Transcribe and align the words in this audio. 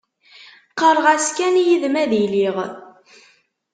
Qqareɣ-as 0.71 1.27
kan 1.37 1.55
yid-m 1.65 1.95
ad 2.03 2.11
iliɣ. 2.23 2.55